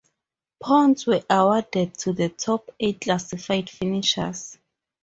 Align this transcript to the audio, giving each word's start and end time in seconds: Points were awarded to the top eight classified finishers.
Points 0.63 1.05
were 1.05 1.23
awarded 1.29 1.93
to 1.99 2.11
the 2.13 2.29
top 2.29 2.71
eight 2.79 3.01
classified 3.01 3.69
finishers. 3.69 4.57